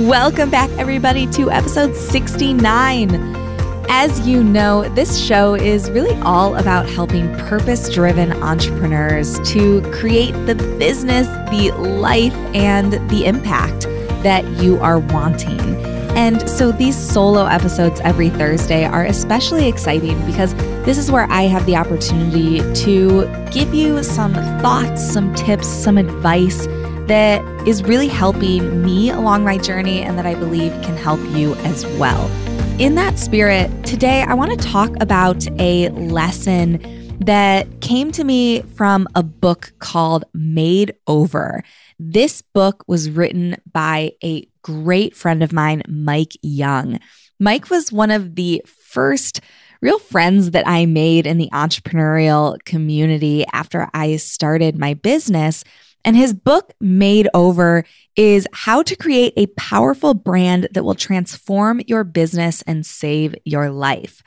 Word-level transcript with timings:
Welcome 0.00 0.50
back, 0.50 0.68
everybody, 0.72 1.26
to 1.28 1.50
episode 1.50 1.96
69. 1.96 3.14
As 3.88 4.28
you 4.28 4.44
know, 4.44 4.86
this 4.90 5.18
show 5.18 5.54
is 5.54 5.90
really 5.90 6.14
all 6.20 6.54
about 6.56 6.86
helping 6.86 7.34
purpose 7.36 7.88
driven 7.88 8.30
entrepreneurs 8.42 9.40
to 9.52 9.80
create 9.92 10.32
the 10.44 10.54
business, 10.78 11.26
the 11.48 11.70
life, 11.78 12.34
and 12.54 12.92
the 13.08 13.24
impact 13.24 13.84
that 14.22 14.46
you 14.62 14.78
are 14.80 14.98
wanting. 14.98 15.60
And 16.14 16.46
so 16.46 16.72
these 16.72 16.94
solo 16.94 17.46
episodes 17.46 17.98
every 18.00 18.28
Thursday 18.28 18.84
are 18.84 19.06
especially 19.06 19.66
exciting 19.66 20.18
because 20.26 20.54
this 20.84 20.98
is 20.98 21.10
where 21.10 21.26
I 21.30 21.44
have 21.44 21.64
the 21.64 21.76
opportunity 21.76 22.58
to 22.82 23.26
give 23.50 23.72
you 23.72 24.02
some 24.02 24.34
thoughts, 24.60 25.02
some 25.02 25.34
tips, 25.34 25.66
some 25.66 25.96
advice 25.96 26.66
that 27.06 27.42
is 27.66 27.82
really 27.82 28.08
helping 28.08 28.82
me 28.84 29.10
along 29.10 29.44
my 29.44 29.58
journey 29.58 30.02
and 30.02 30.18
that 30.18 30.26
I 30.26 30.34
believe 30.34 30.72
can 30.82 30.96
help 30.96 31.20
you 31.36 31.54
as 31.56 31.86
well. 31.98 32.28
In 32.80 32.94
that 32.96 33.18
spirit, 33.18 33.70
today 33.84 34.22
I 34.22 34.34
want 34.34 34.50
to 34.50 34.66
talk 34.66 34.90
about 35.00 35.46
a 35.60 35.88
lesson 35.90 36.80
that 37.20 37.80
came 37.80 38.12
to 38.12 38.24
me 38.24 38.62
from 38.62 39.08
a 39.14 39.22
book 39.22 39.72
called 39.78 40.24
Made 40.34 40.94
Over. 41.06 41.62
This 41.98 42.42
book 42.42 42.84
was 42.86 43.08
written 43.08 43.56
by 43.72 44.12
a 44.22 44.46
great 44.62 45.16
friend 45.16 45.42
of 45.42 45.52
mine, 45.52 45.82
Mike 45.88 46.36
Young. 46.42 46.98
Mike 47.38 47.70
was 47.70 47.92
one 47.92 48.10
of 48.10 48.34
the 48.34 48.62
first 48.66 49.40
real 49.80 49.98
friends 49.98 50.50
that 50.50 50.66
I 50.66 50.86
made 50.86 51.26
in 51.26 51.38
the 51.38 51.50
entrepreneurial 51.52 52.62
community 52.64 53.44
after 53.52 53.88
I 53.94 54.16
started 54.16 54.78
my 54.78 54.94
business. 54.94 55.64
And 56.06 56.16
his 56.16 56.32
book, 56.32 56.72
Made 56.80 57.28
Over, 57.34 57.84
is 58.14 58.46
how 58.52 58.82
to 58.84 58.94
create 58.94 59.32
a 59.36 59.48
powerful 59.58 60.14
brand 60.14 60.68
that 60.72 60.84
will 60.84 60.94
transform 60.94 61.82
your 61.88 62.04
business 62.04 62.62
and 62.62 62.86
save 62.86 63.34
your 63.44 63.70
life. 63.70 64.22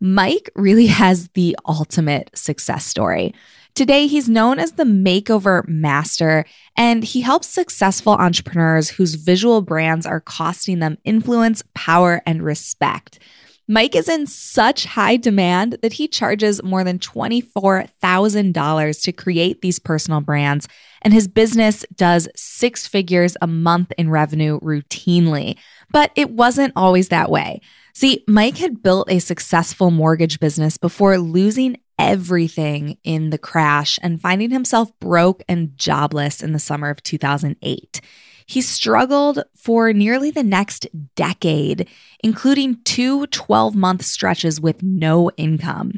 Mike 0.00 0.48
really 0.54 0.86
has 1.02 1.28
the 1.34 1.56
ultimate 1.66 2.30
success 2.34 2.86
story. 2.86 3.34
Today, 3.74 4.06
he's 4.06 4.28
known 4.28 4.60
as 4.60 4.72
the 4.72 4.84
makeover 4.84 5.66
master, 5.66 6.44
and 6.76 7.02
he 7.02 7.20
helps 7.20 7.48
successful 7.48 8.12
entrepreneurs 8.12 8.88
whose 8.90 9.16
visual 9.16 9.60
brands 9.60 10.06
are 10.06 10.20
costing 10.20 10.78
them 10.78 10.98
influence, 11.02 11.64
power, 11.74 12.22
and 12.24 12.44
respect. 12.44 13.18
Mike 13.66 13.96
is 13.96 14.10
in 14.10 14.26
such 14.26 14.84
high 14.84 15.16
demand 15.16 15.78
that 15.80 15.94
he 15.94 16.06
charges 16.06 16.62
more 16.62 16.84
than 16.84 16.98
$24,000 16.98 19.02
to 19.02 19.12
create 19.12 19.62
these 19.62 19.78
personal 19.78 20.20
brands, 20.20 20.68
and 21.00 21.14
his 21.14 21.26
business 21.26 21.82
does 21.94 22.28
six 22.36 22.86
figures 22.86 23.38
a 23.40 23.46
month 23.46 23.90
in 23.96 24.10
revenue 24.10 24.60
routinely. 24.60 25.56
But 25.90 26.10
it 26.14 26.28
wasn't 26.30 26.74
always 26.76 27.08
that 27.08 27.30
way. 27.30 27.62
See, 27.94 28.22
Mike 28.28 28.58
had 28.58 28.82
built 28.82 29.10
a 29.10 29.18
successful 29.18 29.90
mortgage 29.90 30.40
business 30.40 30.76
before 30.76 31.16
losing 31.16 31.78
everything 31.98 32.98
in 33.04 33.30
the 33.30 33.38
crash 33.38 33.98
and 34.02 34.20
finding 34.20 34.50
himself 34.50 34.90
broke 34.98 35.42
and 35.48 35.74
jobless 35.78 36.42
in 36.42 36.52
the 36.52 36.58
summer 36.58 36.90
of 36.90 37.02
2008. 37.02 38.02
He 38.46 38.60
struggled 38.60 39.42
for 39.54 39.92
nearly 39.92 40.30
the 40.30 40.42
next 40.42 40.86
decade, 41.16 41.88
including 42.22 42.82
two 42.84 43.26
12 43.28 43.74
month 43.74 44.04
stretches 44.04 44.60
with 44.60 44.82
no 44.82 45.30
income. 45.36 45.92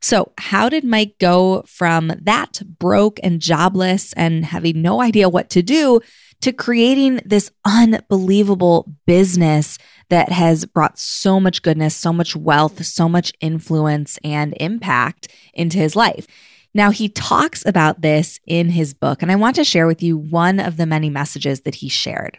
So, 0.00 0.32
how 0.36 0.68
did 0.68 0.82
Mike 0.82 1.14
go 1.20 1.62
from 1.62 2.12
that 2.22 2.60
broke 2.80 3.20
and 3.22 3.40
jobless 3.40 4.12
and 4.14 4.44
having 4.44 4.82
no 4.82 5.00
idea 5.00 5.28
what 5.28 5.48
to 5.50 5.62
do 5.62 6.00
to 6.40 6.52
creating 6.52 7.20
this 7.24 7.52
unbelievable 7.64 8.92
business 9.06 9.78
that 10.08 10.32
has 10.32 10.64
brought 10.64 10.98
so 10.98 11.38
much 11.38 11.62
goodness, 11.62 11.94
so 11.94 12.12
much 12.12 12.34
wealth, 12.34 12.84
so 12.84 13.08
much 13.08 13.32
influence 13.40 14.18
and 14.24 14.56
impact 14.58 15.28
into 15.54 15.78
his 15.78 15.94
life? 15.94 16.26
Now, 16.74 16.90
he 16.90 17.08
talks 17.08 17.64
about 17.66 18.00
this 18.00 18.40
in 18.46 18.70
his 18.70 18.94
book, 18.94 19.22
and 19.22 19.30
I 19.30 19.36
want 19.36 19.56
to 19.56 19.64
share 19.64 19.86
with 19.86 20.02
you 20.02 20.16
one 20.16 20.58
of 20.58 20.76
the 20.76 20.86
many 20.86 21.10
messages 21.10 21.60
that 21.62 21.76
he 21.76 21.88
shared. 21.88 22.38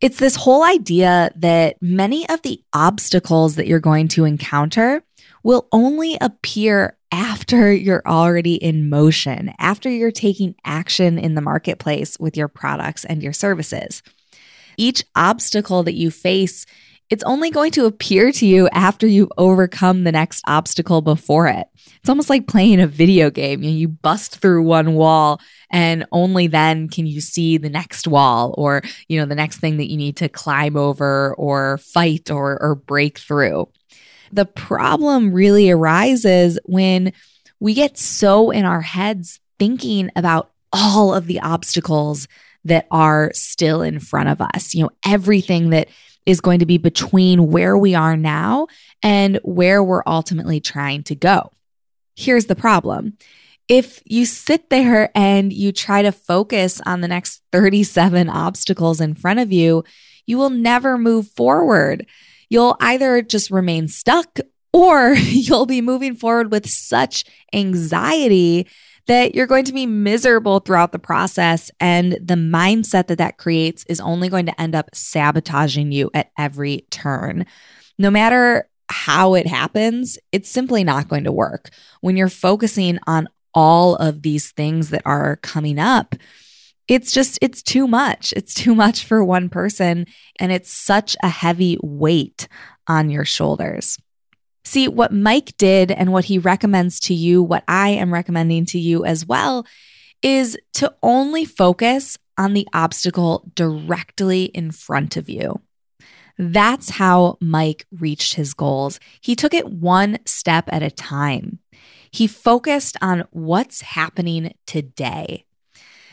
It's 0.00 0.18
this 0.18 0.34
whole 0.34 0.64
idea 0.64 1.30
that 1.36 1.80
many 1.80 2.28
of 2.28 2.42
the 2.42 2.60
obstacles 2.72 3.54
that 3.54 3.68
you're 3.68 3.78
going 3.78 4.08
to 4.08 4.24
encounter 4.24 5.04
will 5.44 5.68
only 5.70 6.18
appear 6.20 6.96
after 7.12 7.72
you're 7.72 8.02
already 8.06 8.54
in 8.54 8.88
motion, 8.88 9.52
after 9.58 9.88
you're 9.88 10.10
taking 10.10 10.56
action 10.64 11.18
in 11.18 11.34
the 11.34 11.40
marketplace 11.40 12.18
with 12.18 12.36
your 12.36 12.48
products 12.48 13.04
and 13.04 13.22
your 13.22 13.32
services. 13.32 14.02
Each 14.76 15.04
obstacle 15.14 15.82
that 15.84 15.94
you 15.94 16.10
face 16.10 16.66
it's 17.12 17.22
only 17.24 17.50
going 17.50 17.70
to 17.70 17.84
appear 17.84 18.32
to 18.32 18.46
you 18.46 18.70
after 18.72 19.06
you've 19.06 19.30
overcome 19.36 20.02
the 20.02 20.12
next 20.12 20.42
obstacle 20.46 21.02
before 21.02 21.46
it. 21.46 21.66
It's 21.96 22.08
almost 22.08 22.30
like 22.30 22.46
playing 22.46 22.80
a 22.80 22.86
video 22.86 23.28
game. 23.28 23.62
You, 23.62 23.88
bust 23.88 24.38
through 24.38 24.62
one 24.62 24.94
wall 24.94 25.38
and 25.68 26.06
only 26.10 26.46
then 26.46 26.88
can 26.88 27.04
you 27.04 27.20
see 27.20 27.58
the 27.58 27.68
next 27.68 28.08
wall 28.08 28.54
or, 28.56 28.80
you 29.08 29.20
know, 29.20 29.26
the 29.26 29.34
next 29.34 29.58
thing 29.58 29.76
that 29.76 29.90
you 29.90 29.98
need 29.98 30.16
to 30.16 30.30
climb 30.30 30.74
over 30.74 31.34
or 31.34 31.76
fight 31.76 32.30
or, 32.30 32.56
or 32.62 32.76
break 32.76 33.18
through. 33.18 33.68
The 34.32 34.46
problem 34.46 35.34
really 35.34 35.70
arises 35.70 36.58
when 36.64 37.12
we 37.60 37.74
get 37.74 37.98
so 37.98 38.50
in 38.50 38.64
our 38.64 38.80
heads 38.80 39.38
thinking 39.58 40.08
about 40.16 40.50
all 40.72 41.12
of 41.12 41.26
the 41.26 41.40
obstacles 41.40 42.26
that 42.64 42.86
are 42.90 43.32
still 43.34 43.82
in 43.82 44.00
front 44.00 44.30
of 44.30 44.40
us. 44.40 44.74
You 44.74 44.84
know, 44.84 44.90
everything 45.04 45.70
that 45.70 45.88
is 46.26 46.40
going 46.40 46.60
to 46.60 46.66
be 46.66 46.78
between 46.78 47.48
where 47.48 47.76
we 47.76 47.94
are 47.94 48.16
now 48.16 48.66
and 49.02 49.40
where 49.42 49.82
we're 49.82 50.02
ultimately 50.06 50.60
trying 50.60 51.02
to 51.04 51.14
go. 51.14 51.50
Here's 52.14 52.46
the 52.46 52.56
problem. 52.56 53.16
If 53.68 54.02
you 54.04 54.26
sit 54.26 54.70
there 54.70 55.10
and 55.14 55.52
you 55.52 55.72
try 55.72 56.02
to 56.02 56.12
focus 56.12 56.80
on 56.84 57.00
the 57.00 57.08
next 57.08 57.42
37 57.52 58.28
obstacles 58.28 59.00
in 59.00 59.14
front 59.14 59.40
of 59.40 59.52
you, 59.52 59.84
you 60.26 60.38
will 60.38 60.50
never 60.50 60.98
move 60.98 61.28
forward. 61.28 62.06
You'll 62.48 62.76
either 62.80 63.22
just 63.22 63.50
remain 63.50 63.88
stuck 63.88 64.38
or 64.72 65.12
you'll 65.14 65.66
be 65.66 65.80
moving 65.80 66.14
forward 66.14 66.52
with 66.52 66.68
such 66.68 67.24
anxiety 67.52 68.66
that 69.06 69.34
you're 69.34 69.46
going 69.46 69.64
to 69.64 69.72
be 69.72 69.86
miserable 69.86 70.60
throughout 70.60 70.92
the 70.92 70.98
process. 70.98 71.70
And 71.80 72.12
the 72.12 72.34
mindset 72.34 73.08
that 73.08 73.18
that 73.18 73.38
creates 73.38 73.84
is 73.88 74.00
only 74.00 74.28
going 74.28 74.46
to 74.46 74.60
end 74.60 74.74
up 74.74 74.94
sabotaging 74.94 75.92
you 75.92 76.10
at 76.14 76.30
every 76.38 76.86
turn. 76.90 77.46
No 77.98 78.10
matter 78.10 78.68
how 78.88 79.34
it 79.34 79.46
happens, 79.46 80.18
it's 80.30 80.50
simply 80.50 80.84
not 80.84 81.08
going 81.08 81.24
to 81.24 81.32
work. 81.32 81.70
When 82.00 82.16
you're 82.16 82.28
focusing 82.28 82.98
on 83.06 83.28
all 83.54 83.96
of 83.96 84.22
these 84.22 84.50
things 84.52 84.90
that 84.90 85.02
are 85.04 85.36
coming 85.36 85.78
up, 85.78 86.14
it's 86.88 87.12
just, 87.12 87.38
it's 87.40 87.62
too 87.62 87.86
much. 87.86 88.32
It's 88.36 88.54
too 88.54 88.74
much 88.74 89.04
for 89.04 89.24
one 89.24 89.48
person. 89.48 90.06
And 90.38 90.52
it's 90.52 90.72
such 90.72 91.16
a 91.22 91.28
heavy 91.28 91.78
weight 91.82 92.48
on 92.86 93.08
your 93.08 93.24
shoulders. 93.24 93.98
See, 94.64 94.88
what 94.88 95.12
Mike 95.12 95.56
did 95.56 95.90
and 95.90 96.12
what 96.12 96.26
he 96.26 96.38
recommends 96.38 97.00
to 97.00 97.14
you, 97.14 97.42
what 97.42 97.64
I 97.66 97.90
am 97.90 98.12
recommending 98.12 98.64
to 98.66 98.78
you 98.78 99.04
as 99.04 99.26
well, 99.26 99.66
is 100.22 100.56
to 100.74 100.94
only 101.02 101.44
focus 101.44 102.16
on 102.38 102.54
the 102.54 102.66
obstacle 102.72 103.50
directly 103.54 104.44
in 104.44 104.70
front 104.70 105.16
of 105.16 105.28
you. 105.28 105.60
That's 106.38 106.90
how 106.90 107.36
Mike 107.40 107.86
reached 107.92 108.34
his 108.34 108.54
goals. 108.54 108.98
He 109.20 109.36
took 109.36 109.52
it 109.52 109.68
one 109.68 110.18
step 110.24 110.64
at 110.68 110.82
a 110.82 110.90
time. 110.90 111.58
He 112.10 112.26
focused 112.26 112.96
on 113.02 113.24
what's 113.30 113.80
happening 113.80 114.54
today. 114.66 115.44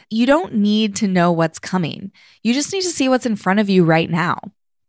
You 0.09 0.25
don't 0.25 0.55
need 0.55 0.95
to 0.97 1.07
know 1.07 1.31
what's 1.31 1.59
coming. 1.59 2.11
You 2.41 2.53
just 2.53 2.73
need 2.73 2.81
to 2.81 2.89
see 2.89 3.07
what's 3.07 3.25
in 3.25 3.35
front 3.35 3.59
of 3.59 3.69
you 3.69 3.83
right 3.83 4.09
now. 4.09 4.39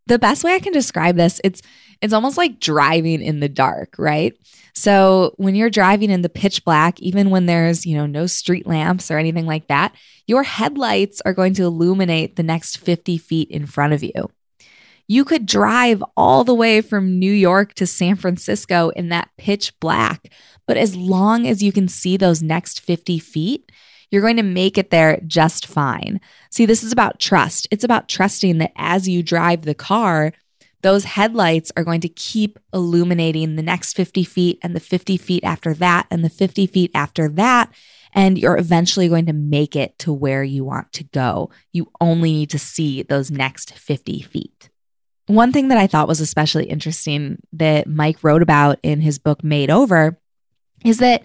The 0.07 0.19
best 0.19 0.43
way 0.43 0.55
I 0.55 0.61
can 0.61 0.73
describe 0.73 1.17
this, 1.17 1.41
it's 1.45 1.63
It's 2.01 2.13
almost 2.13 2.37
like 2.37 2.61
driving 2.61 3.21
in 3.21 3.41
the 3.41 3.49
dark, 3.49 3.97
right? 3.99 4.35
So 4.75 5.35
when 5.37 5.55
you're 5.55 5.71
driving 5.71 6.11
in 6.11 6.23
the 6.23 6.29
pitch 6.29 6.65
black, 6.65 7.01
even 7.01 7.31
when 7.31 7.47
there's, 7.47 7.85
you 7.85 7.97
know, 7.97 8.07
no 8.07 8.27
street 8.27 8.67
lamps 8.67 9.11
or 9.11 9.19
anything 9.19 9.47
like 9.47 9.67
that, 9.67 9.95
your 10.27 10.43
headlights 10.43 11.21
are 11.23 11.35
going 11.35 11.55
to 11.55 11.65
illuminate 11.65 12.37
the 12.37 12.43
next 12.43 12.79
50 12.79 13.19
feet 13.19 13.51
in 13.51 13.67
front 13.67 13.93
of 13.93 14.03
you. 14.03 14.31
You 15.07 15.25
could 15.25 15.45
drive 15.45 16.05
all 16.17 16.45
the 16.45 16.55
way 16.55 16.81
from 16.81 17.19
New 17.19 17.33
York 17.33 17.75
to 17.75 17.87
San 17.87 18.15
Francisco 18.15 18.91
in 18.91 19.09
that 19.09 19.29
pitch 19.37 19.79
black, 19.81 20.33
but 20.69 20.77
as 20.77 20.95
long 20.95 21.49
as 21.49 21.65
you 21.65 21.73
can 21.73 21.89
see 21.89 22.17
those 22.17 22.43
next 22.43 22.81
50 22.81 23.19
feet, 23.19 23.73
you're 24.11 24.23
going 24.23 24.37
to 24.37 24.45
make 24.45 24.79
it 24.79 24.91
there 24.91 25.21
just 25.27 25.67
fine. 25.67 26.21
See, 26.51 26.65
this 26.65 26.85
is 26.85 26.93
about 26.93 27.19
trust. 27.19 27.67
It's 27.71 27.85
about 27.85 28.09
trusting 28.09 28.59
that 28.59 28.73
as 28.77 29.09
you 29.09 29.23
drive 29.23 29.63
the 29.63 29.75
car, 29.75 30.33
those 30.83 31.05
headlights 31.05 31.71
are 31.77 31.85
going 31.85 32.01
to 32.01 32.09
keep 32.09 32.59
illuminating 32.73 33.57
the 33.57 33.63
next 33.63 33.95
50 33.95 34.25
feet 34.25 34.59
and 34.63 34.75
the 34.75 34.81
50 34.81 35.17
feet 35.17 35.45
after 35.45 35.75
that 35.75 36.07
and 36.11 36.25
the 36.25 36.31
50 36.31 36.67
feet 36.67 36.91
after 36.95 37.29
that. 37.29 37.71
And 38.13 38.39
you're 38.39 38.59
eventually 38.59 39.09
going 39.09 39.27
to 39.27 39.33
make 39.33 39.77
it 39.77 39.99
to 40.01 40.13
where 40.13 40.43
you 40.43 40.65
want 40.65 40.93
to 40.95 41.05
go. 41.05 41.51
You 41.73 41.91
only 42.01 42.33
need 42.33 42.51
to 42.51 42.59
see 42.59 43.03
those 43.03 43.31
next 43.31 43.75
50 43.75 44.23
feet. 44.23 44.71
One 45.27 45.53
thing 45.53 45.69
that 45.69 45.79
I 45.79 45.87
thought 45.87 46.09
was 46.09 46.21
especially 46.21 46.65
interesting 46.65 47.39
that 47.53 47.87
Mike 47.87 48.25
wrote 48.25 48.43
about 48.43 48.81
in 48.83 49.01
his 49.01 49.21
book 49.21 49.45
Made 49.45 49.71
Over 49.71 50.19
is 50.85 50.99
that 50.99 51.23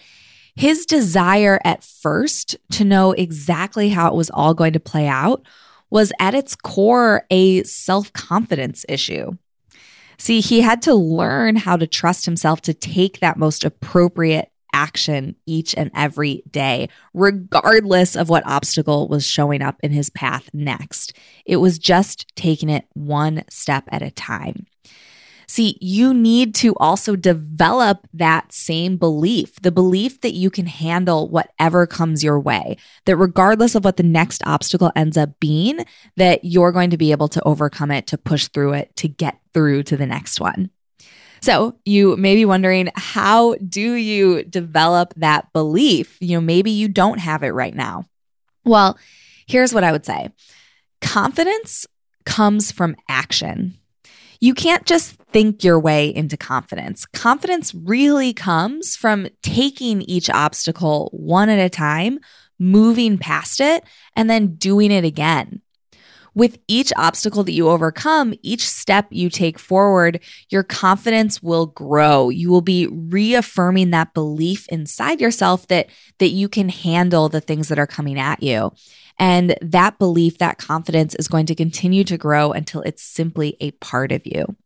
his 0.56 0.86
desire 0.86 1.60
at 1.66 1.84
first 1.84 2.56
to 2.74 2.86
know 2.86 3.14
exactly 3.14 3.90
how 3.90 4.08
it 4.08 4.16
was 4.16 4.30
all 4.30 4.54
going 4.54 4.74
to 4.74 4.80
play 4.80 5.08
out 5.08 5.46
was 5.90 6.12
at 6.20 6.36
its 6.36 6.56
core 6.56 7.26
a 7.30 7.64
self 7.64 8.12
confidence 8.14 8.86
issue. 8.88 9.32
See, 10.18 10.42
he 10.42 10.62
had 10.62 10.82
to 10.84 10.94
learn 10.94 11.56
how 11.56 11.78
to 11.78 11.88
trust 11.88 12.26
himself 12.26 12.62
to 12.62 12.74
take 12.74 13.20
that 13.20 13.38
most 13.38 13.64
appropriate 13.64 14.52
action 14.74 15.36
each 15.46 15.74
and 15.76 15.90
every 15.96 16.44
day, 16.52 16.90
regardless 17.14 18.16
of 18.16 18.30
what 18.30 18.46
obstacle 18.46 19.08
was 19.08 19.26
showing 19.26 19.62
up 19.62 19.78
in 19.82 19.92
his 19.92 20.10
path 20.10 20.50
next. 20.54 21.14
It 21.46 21.58
was 21.58 21.80
just 21.80 22.36
taking 22.36 22.70
it 22.70 22.86
one 22.94 23.46
step 23.50 23.86
at 23.88 24.02
a 24.02 24.12
time. 24.12 24.68
See, 25.48 25.78
you 25.82 26.14
need 26.14 26.56
to 26.56 26.76
also 26.78 27.16
develop 27.16 28.08
that 28.14 28.52
same 28.52 28.98
belief 28.98 29.56
the 29.62 29.72
belief 29.72 30.22
that 30.22 30.34
you 30.34 30.50
can 30.50 30.66
handle 30.66 31.30
whatever 31.30 31.88
comes 31.88 32.24
your 32.24 32.40
way, 32.40 32.78
that 33.06 33.18
regardless 33.18 33.76
of 33.76 33.84
what 33.84 33.98
the 33.98 34.04
next 34.04 34.42
obstacle 34.46 34.92
ends 34.96 35.18
up 35.18 35.40
being, 35.40 35.86
that 36.18 36.44
you're 36.44 36.72
going 36.72 36.90
to 36.90 36.98
be 36.98 37.12
able 37.12 37.28
to 37.30 37.44
overcome 37.44 37.92
it, 37.92 38.08
to 38.08 38.18
push 38.18 38.48
through 38.48 38.74
it, 38.74 38.96
to 38.98 39.08
get 39.08 39.40
through 39.54 39.84
to 39.84 39.98
the 39.98 40.06
next 40.06 40.40
one. 40.40 40.70
So, 41.42 41.78
you 41.86 42.18
may 42.18 42.36
be 42.36 42.46
wondering, 42.46 42.90
how 42.96 43.56
do 43.56 43.94
you 43.94 44.44
develop 44.44 45.14
that 45.18 45.52
belief? 45.54 46.18
You 46.20 46.38
know, 46.38 46.42
maybe 46.42 46.72
you 46.72 46.88
don't 46.88 47.20
have 47.20 47.44
it 47.44 47.52
right 47.52 47.76
now. 47.76 48.06
Well, 48.64 48.98
here's 49.46 49.74
what 49.74 49.84
I 49.84 49.92
would 49.92 50.06
say 50.06 50.30
confidence 51.02 51.86
comes 52.26 52.72
from 52.72 52.96
action. 53.08 53.78
You 54.40 54.54
can't 54.54 54.86
just 54.86 55.14
think 55.32 55.64
your 55.64 55.80
way 55.80 56.14
into 56.14 56.38
confidence. 56.38 57.06
Confidence 57.06 57.74
really 57.74 58.34
comes 58.34 58.96
from 58.96 59.28
taking 59.42 60.02
each 60.02 60.30
obstacle 60.30 61.10
one 61.14 61.50
at 61.50 61.60
a 61.60 61.70
time, 61.70 62.20
moving 62.60 63.18
past 63.18 63.60
it, 63.60 63.84
and 64.16 64.30
then 64.30 64.56
doing 64.56 64.92
it 64.92 65.04
again. 65.04 65.62
With 66.36 66.60
each 66.68 66.92
obstacle 66.98 67.44
that 67.46 67.54
you 67.54 67.70
overcome, 67.70 68.34
each 68.42 68.68
step 68.68 69.08
you 69.10 69.30
take 69.30 69.58
forward, 69.58 70.20
your 70.50 70.64
confidence 70.64 71.42
will 71.42 71.68
grow. 71.68 72.30
You 72.30 72.52
will 72.52 72.62
be 72.62 72.88
reaffirming 72.88 73.92
that 73.92 74.14
belief 74.14 74.68
inside 74.68 75.22
yourself 75.22 75.68
that, 75.68 75.88
that 76.20 76.30
you 76.30 76.50
can 76.50 76.68
handle 76.68 77.30
the 77.30 77.40
things 77.40 77.70
that 77.70 77.80
are 77.80 77.88
coming 77.88 78.20
at 78.20 78.44
you. 78.44 78.74
And 79.18 79.56
that 79.62 79.98
belief, 79.98 80.40
that 80.40 80.58
confidence 80.58 81.16
is 81.16 81.30
going 81.30 81.46
to 81.46 81.56
continue 81.56 82.04
to 82.04 82.18
grow 82.18 82.52
until 82.52 82.82
it's 82.82 83.02
simply 83.02 83.56
a 83.62 83.72
part 83.72 84.12
of 84.12 84.22
you. 84.26 84.58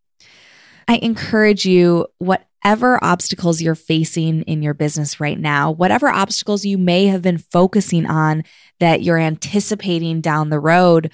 I 0.88 0.95
encourage 1.04 1.68
you, 1.68 2.07
whatever 2.18 3.01
obstacles 3.04 3.62
you're 3.62 3.75
facing 3.75 4.42
in 4.42 4.63
your 4.63 4.74
business 4.74 5.19
right 5.19 5.39
now, 5.39 5.69
whatever 5.69 6.10
obstacles 6.10 6.66
you 6.66 6.80
may 6.80 7.06
have 7.06 7.21
been 7.21 7.38
focusing 7.38 8.07
on 8.07 8.44
that 8.80 9.04
you're 9.04 9.19
anticipating 9.19 10.19
down 10.19 10.50
the 10.50 10.60
road, 10.60 11.12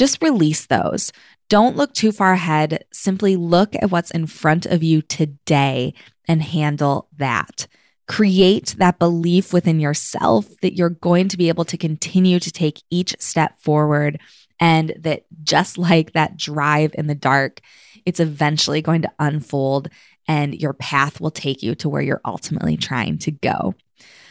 just 0.00 0.22
release 0.22 0.66
those. 0.66 1.12
Don't 1.48 1.76
look 1.76 1.92
too 1.92 2.10
far 2.10 2.32
ahead. 2.32 2.84
Simply 2.92 3.36
look 3.36 3.74
at 3.76 3.90
what's 3.90 4.10
in 4.10 4.26
front 4.26 4.66
of 4.66 4.82
you 4.82 5.02
today 5.02 5.94
and 6.26 6.42
handle 6.42 7.08
that 7.18 7.66
create 8.10 8.74
that 8.78 8.98
belief 8.98 9.52
within 9.52 9.78
yourself 9.78 10.44
that 10.62 10.76
you're 10.76 10.90
going 10.90 11.28
to 11.28 11.36
be 11.36 11.46
able 11.46 11.64
to 11.64 11.78
continue 11.78 12.40
to 12.40 12.50
take 12.50 12.82
each 12.90 13.14
step 13.20 13.56
forward 13.60 14.18
and 14.58 14.92
that 14.98 15.22
just 15.44 15.78
like 15.90 16.12
that 16.12 16.36
drive 16.36 16.90
in 16.98 17.06
the 17.06 17.14
dark, 17.14 17.60
it's 18.04 18.18
eventually 18.18 18.82
going 18.82 19.02
to 19.02 19.12
unfold 19.20 19.90
and 20.26 20.60
your 20.60 20.72
path 20.72 21.20
will 21.20 21.30
take 21.30 21.62
you 21.62 21.76
to 21.76 21.88
where 21.88 22.02
you're 22.02 22.20
ultimately 22.24 22.76
trying 22.76 23.16
to 23.16 23.30
go. 23.30 23.76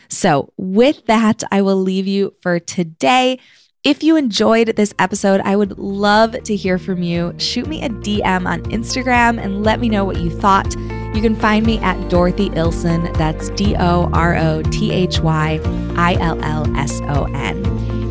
So, 0.09 0.51
with 0.57 1.05
that, 1.05 1.43
I 1.49 1.61
will 1.61 1.77
leave 1.77 2.07
you 2.07 2.33
for 2.41 2.59
today. 2.59 3.39
If 3.85 4.03
you 4.03 4.17
enjoyed 4.17 4.75
this 4.75 4.93
episode, 4.99 5.39
I 5.45 5.55
would 5.55 5.79
love 5.79 6.43
to 6.43 6.53
hear 6.53 6.77
from 6.77 7.01
you. 7.01 7.33
Shoot 7.37 7.65
me 7.65 7.81
a 7.81 7.87
DM 7.87 8.45
on 8.45 8.61
Instagram 8.63 9.41
and 9.41 9.63
let 9.63 9.79
me 9.79 9.87
know 9.87 10.03
what 10.03 10.17
you 10.19 10.29
thought. 10.29 10.75
You 11.15 11.21
can 11.21 11.33
find 11.33 11.65
me 11.65 11.77
at 11.79 12.09
Dorothy 12.09 12.49
Illson. 12.49 13.15
That's 13.17 13.49
D 13.51 13.77
O 13.77 14.09
R 14.11 14.35
O 14.35 14.63
T 14.63 14.91
H 14.91 15.21
Y 15.21 15.61
I 15.95 16.15
L 16.15 16.43
L 16.43 16.75
S 16.75 16.99
O 17.03 17.23
N. 17.33 17.65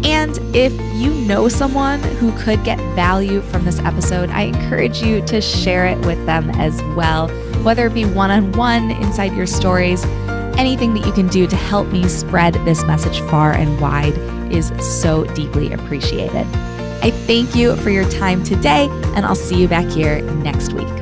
And 0.06 0.38
if 0.56 0.73
you 0.97 1.11
know 1.26 1.50
someone 1.50 2.00
who 2.03 2.32
could 2.38 2.64
get 2.64 2.79
value 2.94 3.43
from 3.43 3.67
this 3.67 3.79
episode, 3.81 4.31
I 4.31 4.44
encourage 4.44 5.03
you 5.03 5.21
to 5.26 5.43
share 5.43 5.87
it 5.87 5.99
with 6.06 6.25
them 6.25 6.49
as 6.53 6.82
well, 6.97 7.29
whether 7.62 7.88
it 7.88 7.94
be 7.94 8.06
one 8.06 8.31
on 8.31 8.53
one 8.53 8.91
inside 8.91 9.35
your 9.37 9.47
stories. 9.47 10.03
Anything 10.59 10.93
that 10.95 11.07
you 11.07 11.13
can 11.13 11.29
do 11.29 11.47
to 11.47 11.55
help 11.55 11.87
me 11.87 12.09
spread 12.09 12.55
this 12.65 12.83
message 12.83 13.21
far 13.31 13.53
and 13.53 13.81
wide 13.81 14.19
is 14.53 14.73
so 15.01 15.25
deeply 15.35 15.73
appreciated. 15.73 16.47
I 17.01 17.13
thank 17.13 17.55
you 17.55 17.77
for 17.77 17.91
your 17.91 18.11
time 18.11 18.43
today, 18.43 18.89
and 19.15 19.25
I'll 19.25 19.37
see 19.37 19.61
you 19.61 19.69
back 19.69 19.87
here 19.87 20.21
next 20.21 20.73
week. 20.73 20.98